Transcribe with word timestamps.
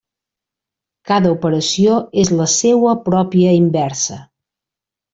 Cada 1.11 1.33
operació 1.35 1.99
és 2.23 2.33
la 2.39 2.49
seua 2.57 2.97
pròpia 3.13 3.55
inversa. 3.63 4.23